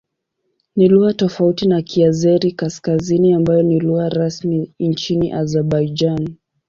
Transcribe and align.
Ni 0.75 0.87
lugha 0.89 1.13
tofauti 1.13 1.67
na 1.67 1.81
Kiazeri-Kaskazini 1.81 3.33
ambayo 3.33 3.63
ni 3.63 3.79
lugha 3.79 4.09
rasmi 4.09 4.71
nchini 4.79 5.31
Azerbaijan. 5.31 6.35